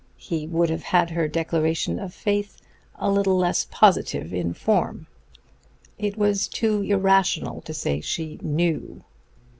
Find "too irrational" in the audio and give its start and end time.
6.47-7.61